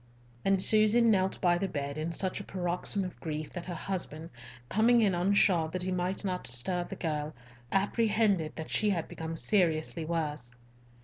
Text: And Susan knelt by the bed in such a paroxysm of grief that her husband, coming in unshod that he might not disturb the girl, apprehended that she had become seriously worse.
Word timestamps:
And 0.43 0.63
Susan 0.63 1.11
knelt 1.11 1.39
by 1.41 1.59
the 1.59 1.67
bed 1.67 1.95
in 1.95 2.11
such 2.11 2.39
a 2.39 2.43
paroxysm 2.43 3.03
of 3.03 3.19
grief 3.19 3.51
that 3.53 3.67
her 3.67 3.75
husband, 3.75 4.31
coming 4.67 5.01
in 5.01 5.13
unshod 5.13 5.73
that 5.73 5.83
he 5.83 5.91
might 5.91 6.25
not 6.25 6.43
disturb 6.43 6.89
the 6.89 6.95
girl, 6.95 7.35
apprehended 7.71 8.55
that 8.55 8.71
she 8.71 8.89
had 8.89 9.07
become 9.07 9.35
seriously 9.35 10.03
worse. 10.03 10.53